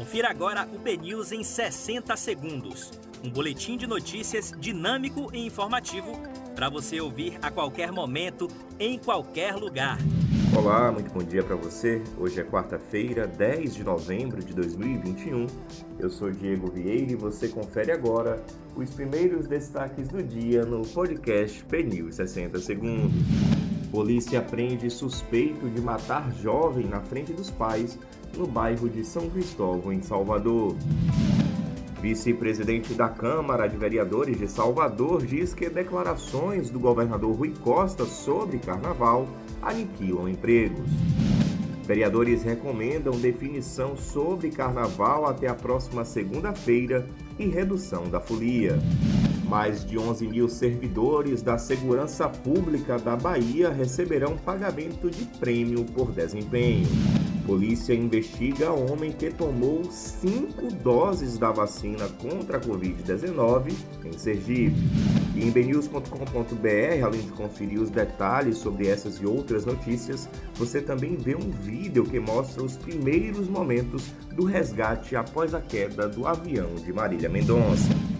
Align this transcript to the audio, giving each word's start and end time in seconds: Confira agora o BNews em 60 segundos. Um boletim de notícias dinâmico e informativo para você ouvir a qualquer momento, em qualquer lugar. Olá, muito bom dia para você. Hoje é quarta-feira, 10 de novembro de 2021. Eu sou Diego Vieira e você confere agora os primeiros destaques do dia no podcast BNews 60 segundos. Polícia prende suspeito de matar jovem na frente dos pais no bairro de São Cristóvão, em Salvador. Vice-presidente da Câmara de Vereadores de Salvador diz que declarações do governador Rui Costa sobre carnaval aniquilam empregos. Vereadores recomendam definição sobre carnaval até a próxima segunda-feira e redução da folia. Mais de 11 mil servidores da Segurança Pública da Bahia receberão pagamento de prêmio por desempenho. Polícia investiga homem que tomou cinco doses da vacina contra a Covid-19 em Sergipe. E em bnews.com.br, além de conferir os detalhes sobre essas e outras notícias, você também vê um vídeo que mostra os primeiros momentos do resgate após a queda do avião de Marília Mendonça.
Confira 0.00 0.30
agora 0.30 0.66
o 0.72 0.78
BNews 0.78 1.30
em 1.30 1.44
60 1.44 2.16
segundos. 2.16 2.90
Um 3.22 3.28
boletim 3.28 3.76
de 3.76 3.86
notícias 3.86 4.50
dinâmico 4.58 5.28
e 5.30 5.44
informativo 5.44 6.18
para 6.56 6.70
você 6.70 6.98
ouvir 7.02 7.38
a 7.42 7.50
qualquer 7.50 7.92
momento, 7.92 8.48
em 8.78 8.98
qualquer 8.98 9.54
lugar. 9.56 9.98
Olá, 10.56 10.90
muito 10.90 11.12
bom 11.12 11.22
dia 11.22 11.42
para 11.44 11.54
você. 11.54 12.02
Hoje 12.16 12.40
é 12.40 12.44
quarta-feira, 12.44 13.26
10 13.26 13.74
de 13.74 13.84
novembro 13.84 14.42
de 14.42 14.54
2021. 14.54 15.46
Eu 15.98 16.08
sou 16.08 16.30
Diego 16.30 16.70
Vieira 16.70 17.12
e 17.12 17.14
você 17.14 17.48
confere 17.48 17.92
agora 17.92 18.42
os 18.74 18.88
primeiros 18.88 19.46
destaques 19.46 20.08
do 20.08 20.22
dia 20.22 20.64
no 20.64 20.80
podcast 20.80 21.62
BNews 21.66 22.14
60 22.14 22.58
segundos. 22.58 23.69
Polícia 23.90 24.40
prende 24.40 24.88
suspeito 24.88 25.68
de 25.68 25.80
matar 25.80 26.32
jovem 26.34 26.86
na 26.86 27.00
frente 27.00 27.32
dos 27.32 27.50
pais 27.50 27.98
no 28.36 28.46
bairro 28.46 28.88
de 28.88 29.04
São 29.04 29.28
Cristóvão, 29.28 29.92
em 29.92 30.00
Salvador. 30.00 30.76
Vice-presidente 32.00 32.94
da 32.94 33.08
Câmara 33.08 33.68
de 33.68 33.76
Vereadores 33.76 34.38
de 34.38 34.48
Salvador 34.48 35.26
diz 35.26 35.52
que 35.52 35.68
declarações 35.68 36.70
do 36.70 36.78
governador 36.78 37.34
Rui 37.34 37.52
Costa 37.62 38.06
sobre 38.06 38.58
carnaval 38.58 39.28
aniquilam 39.60 40.28
empregos. 40.28 40.88
Vereadores 41.84 42.44
recomendam 42.44 43.18
definição 43.18 43.96
sobre 43.96 44.50
carnaval 44.50 45.26
até 45.26 45.48
a 45.48 45.54
próxima 45.54 46.04
segunda-feira 46.04 47.04
e 47.38 47.46
redução 47.48 48.08
da 48.08 48.20
folia. 48.20 48.78
Mais 49.50 49.84
de 49.84 49.98
11 49.98 50.28
mil 50.28 50.48
servidores 50.48 51.42
da 51.42 51.58
Segurança 51.58 52.28
Pública 52.28 52.96
da 52.96 53.16
Bahia 53.16 53.68
receberão 53.68 54.36
pagamento 54.36 55.10
de 55.10 55.24
prêmio 55.40 55.84
por 55.86 56.12
desempenho. 56.12 56.86
Polícia 57.44 57.92
investiga 57.92 58.70
homem 58.70 59.10
que 59.10 59.28
tomou 59.28 59.82
cinco 59.90 60.72
doses 60.72 61.36
da 61.36 61.50
vacina 61.50 62.08
contra 62.22 62.58
a 62.58 62.60
Covid-19 62.60 63.72
em 64.04 64.16
Sergipe. 64.16 64.76
E 65.34 65.44
em 65.44 65.50
bnews.com.br, 65.50 67.04
além 67.04 67.22
de 67.22 67.32
conferir 67.32 67.80
os 67.80 67.90
detalhes 67.90 68.56
sobre 68.56 68.86
essas 68.86 69.16
e 69.16 69.26
outras 69.26 69.66
notícias, 69.66 70.28
você 70.54 70.80
também 70.80 71.16
vê 71.16 71.34
um 71.34 71.50
vídeo 71.50 72.04
que 72.04 72.20
mostra 72.20 72.62
os 72.62 72.76
primeiros 72.76 73.48
momentos 73.48 74.12
do 74.32 74.44
resgate 74.44 75.16
após 75.16 75.54
a 75.54 75.60
queda 75.60 76.08
do 76.08 76.24
avião 76.24 76.76
de 76.76 76.92
Marília 76.92 77.28
Mendonça. 77.28 78.19